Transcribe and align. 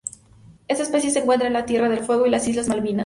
Esta 0.67 0.81
especie 0.83 1.11
se 1.11 1.19
encuentra 1.19 1.45
en 1.47 1.53
la 1.53 1.67
Tierra 1.67 1.87
del 1.87 1.99
Fuego 1.99 2.25
y 2.25 2.31
las 2.31 2.47
Islas 2.47 2.67
Malvinas. 2.67 2.99